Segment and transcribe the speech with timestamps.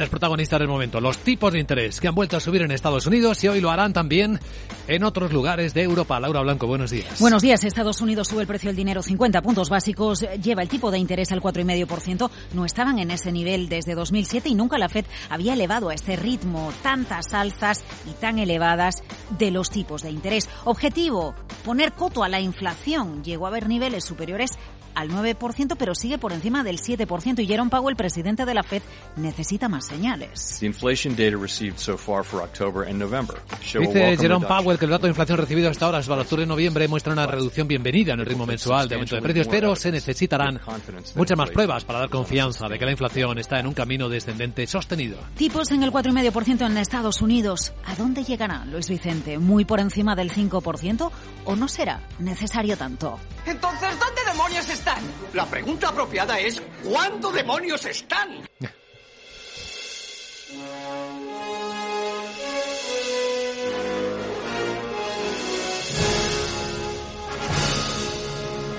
[0.00, 3.04] Es protagonista del momento, los tipos de interés que han vuelto a subir en Estados
[3.08, 4.38] Unidos y hoy lo harán también
[4.86, 6.20] en otros lugares de Europa.
[6.20, 7.18] Laura Blanco, buenos días.
[7.18, 7.64] Buenos días.
[7.64, 11.32] Estados Unidos sube el precio del dinero 50 puntos básicos, lleva el tipo de interés
[11.32, 12.30] al 4,5%.
[12.54, 16.14] No estaban en ese nivel desde 2007 y nunca la Fed había elevado a este
[16.14, 19.02] ritmo tantas alzas y tan elevadas
[19.36, 20.48] de los tipos de interés.
[20.64, 21.34] Objetivo,
[21.64, 23.24] poner coto a la inflación.
[23.24, 24.52] Llegó a haber niveles superiores
[24.98, 27.40] al 9%, pero sigue por encima del 7%.
[27.40, 28.82] Y Jerome Powell, presidente de la Fed,
[29.16, 30.58] necesita más señales.
[33.78, 36.88] Dice Jerome Powell que el dato de inflación recibido hasta ahora, hasta octubre de noviembre,
[36.88, 40.60] muestra una reducción bienvenida en el ritmo mensual de aumento de precios, pero se necesitarán
[41.14, 44.66] muchas más pruebas para dar confianza de que la inflación está en un camino descendente
[44.66, 45.18] sostenido.
[45.36, 47.72] Tipos en el 4,5% en Estados Unidos.
[47.86, 49.38] ¿A dónde llegará, Luis Vicente?
[49.38, 51.10] ¿Muy por encima del 5%
[51.44, 53.18] o no será necesario tanto?
[53.46, 54.87] Entonces, ¿dónde demonios está?
[55.34, 58.48] La pregunta apropiada es ¿cuándo demonios están?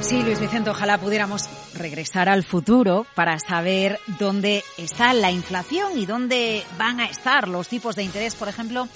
[0.00, 6.04] Sí, Luis Vicente, ojalá pudiéramos regresar al futuro para saber dónde está la inflación y
[6.04, 8.88] dónde van a estar los tipos de interés, por ejemplo,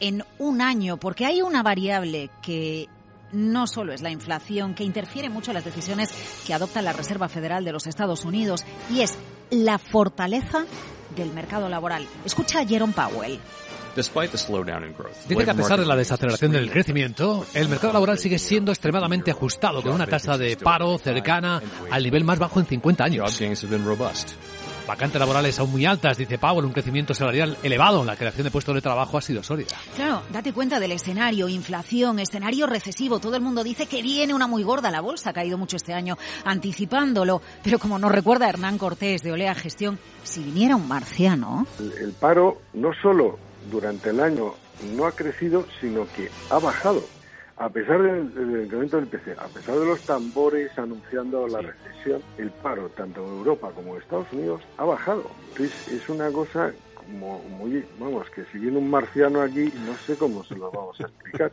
[0.00, 2.88] en un año, porque hay una variable que
[3.34, 6.10] no solo es la inflación, que interfiere mucho en las decisiones
[6.46, 9.16] que adopta la Reserva Federal de los Estados Unidos, y es
[9.50, 10.64] la fortaleza
[11.14, 12.06] del mercado laboral.
[12.24, 13.38] Escucha a Jerome Powell.
[15.28, 19.30] Dice que a pesar de la desaceleración del crecimiento, el mercado laboral sigue siendo extremadamente
[19.30, 23.40] ajustado, con una tasa de paro cercana al nivel más bajo en 50 años.
[24.86, 28.74] Vacantes laborales aún muy altas, dice Powell, un crecimiento salarial elevado, la creación de puestos
[28.74, 29.76] de trabajo ha sido sólida.
[29.96, 34.46] Claro, date cuenta del escenario, inflación, escenario recesivo, todo el mundo dice que viene una
[34.46, 38.76] muy gorda, la bolsa ha caído mucho este año, anticipándolo, pero como nos recuerda Hernán
[38.76, 41.66] Cortés de Olea Gestión, si viniera un marciano...
[41.78, 43.38] El paro no solo
[43.70, 44.54] durante el año
[44.94, 47.02] no ha crecido, sino que ha bajado
[47.56, 52.50] a pesar del, incremento del PC, a pesar de los tambores anunciando la recesión, el
[52.50, 55.30] paro, tanto en Europa como en Estados Unidos, ha bajado.
[55.50, 60.16] Entonces, es una cosa como muy, vamos, que si viene un marciano aquí, no sé
[60.16, 61.52] cómo se lo vamos a explicar.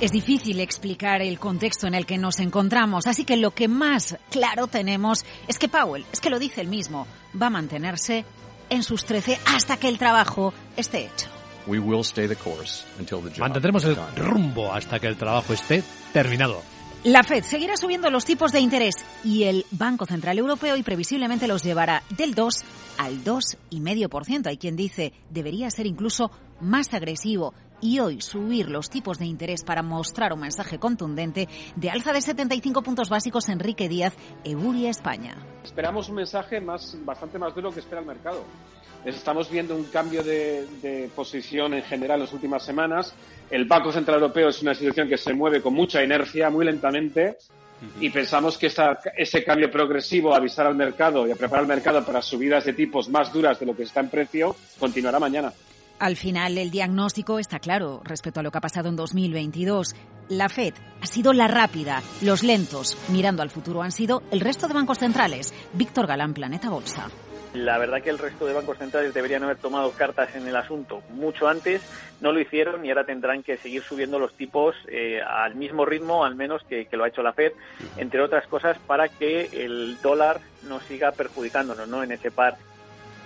[0.00, 4.16] Es difícil explicar el contexto en el que nos encontramos, así que lo que más
[4.30, 7.06] claro tenemos es que Powell, es que lo dice él mismo,
[7.40, 8.24] va a mantenerse
[8.68, 11.31] en sus 13 hasta que el trabajo esté hecho.
[13.38, 16.62] Mantendremos el rumbo hasta que el trabajo esté terminado.
[17.04, 21.48] La Fed seguirá subiendo los tipos de interés y el Banco Central Europeo y previsiblemente
[21.48, 22.54] los llevará del 2
[22.98, 24.46] al 2,5%.
[24.46, 26.30] Hay quien dice debería ser incluso
[26.60, 31.90] más agresivo y hoy subir los tipos de interés para mostrar un mensaje contundente de
[31.90, 35.34] alza de 75 puntos básicos Enrique Díaz, Eburia, España.
[35.64, 38.44] Esperamos un mensaje más, bastante más duro que espera el mercado.
[39.04, 43.14] Estamos viendo un cambio de, posición en general en las últimas semanas.
[43.50, 47.36] El Banco Central Europeo es una institución que se mueve con mucha inercia, muy lentamente,
[48.00, 48.70] y pensamos que
[49.16, 53.08] ese cambio progresivo, avisar al mercado y a preparar el mercado para subidas de tipos
[53.08, 55.52] más duras de lo que está en precio, continuará mañana.
[55.98, 59.94] Al final, el diagnóstico está claro respecto a lo que ha pasado en 2022.
[60.28, 64.68] La Fed ha sido la rápida, los lentos, mirando al futuro han sido el resto
[64.68, 65.52] de bancos centrales.
[65.72, 67.08] Víctor Galán, Planeta Bolsa.
[67.54, 71.02] La verdad que el resto de bancos centrales deberían haber tomado cartas en el asunto
[71.10, 71.82] mucho antes,
[72.22, 76.24] no lo hicieron y ahora tendrán que seguir subiendo los tipos eh, al mismo ritmo,
[76.24, 77.52] al menos que, que, lo ha hecho la Fed,
[77.98, 82.02] entre otras cosas para que el dólar no siga perjudicándonos ¿no?
[82.02, 82.56] en ese par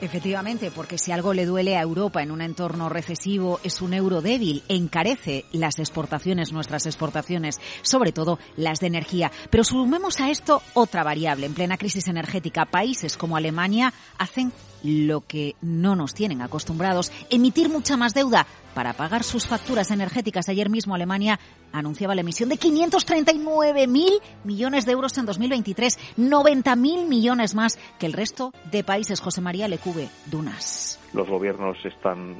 [0.00, 4.22] Efectivamente, porque si algo le duele a Europa en un entorno recesivo es un euro
[4.22, 9.30] débil, encarece las exportaciones, nuestras exportaciones, sobre todo las de energía.
[9.50, 11.44] Pero sumemos a esto otra variable.
[11.44, 14.52] En plena crisis energética, países como Alemania hacen
[14.82, 20.48] lo que no nos tienen acostumbrados, emitir mucha más deuda para pagar sus facturas energéticas.
[20.48, 21.38] Ayer mismo Alemania
[21.72, 28.12] anunciaba la emisión de 539.000 millones de euros en 2023, 90.000 millones más que el
[28.12, 29.20] resto de países.
[29.20, 30.98] José María Lecube, Dunas.
[31.12, 32.36] Los gobiernos están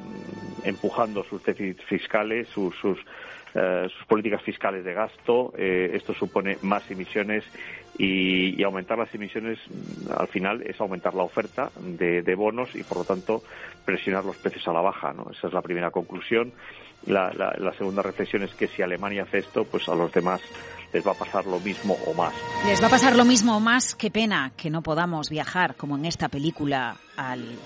[0.65, 2.99] empujando sus déficits fiscales, sus, sus
[3.55, 5.53] eh, políticas fiscales de gasto.
[5.57, 7.45] Eh, esto supone más emisiones
[8.01, 9.59] y, aumentar las emisiones
[10.17, 13.43] al final es aumentar la oferta de, bonos y por lo tanto
[13.85, 15.13] presionar los precios a la baja.
[15.13, 15.27] ¿no?
[15.31, 16.53] Esa es la primera conclusión.
[17.07, 20.41] La, la, segunda reflexión es que si Alemania hace esto, pues a los demás
[20.93, 22.33] les va a pasar lo mismo o más.
[22.67, 23.95] Les va a pasar lo mismo o más.
[23.95, 27.59] Qué pena que no podamos viajar como en esta película al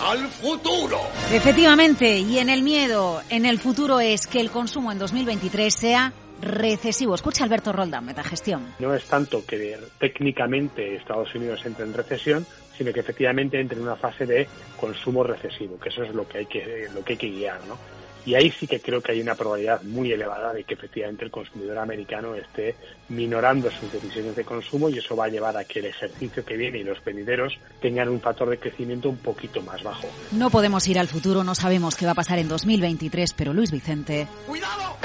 [0.00, 0.98] al futuro.
[1.30, 6.12] Efectivamente, y en el miedo, en el futuro es que el consumo en 2023 sea
[6.42, 7.14] recesivo.
[7.14, 8.74] Escucha Alberto Roldán, Metagestión.
[8.78, 12.46] No es tanto que técnicamente Estados Unidos entre en recesión,
[12.76, 14.48] sino que efectivamente entre en una fase de
[14.78, 17.78] consumo recesivo, que eso es lo que hay que, lo que hay que guiar, ¿no?
[18.24, 21.30] Y ahí sí que creo que hay una probabilidad muy elevada de que efectivamente el
[21.30, 22.76] consumidor americano esté
[23.08, 26.56] minorando sus decisiones de consumo y eso va a llevar a que el ejercicio que
[26.56, 30.06] viene y los venideros tengan un factor de crecimiento un poquito más bajo.
[30.30, 33.72] No podemos ir al futuro, no sabemos qué va a pasar en 2023, pero Luis
[33.72, 34.28] Vicente.
[34.46, 34.96] ¡Cuidado!